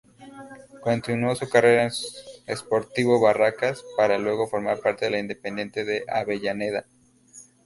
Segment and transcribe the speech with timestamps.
[0.81, 6.85] Continuó su carrera en Sportivo Barracas, para luego formar parte de Independiente de Avellaneda.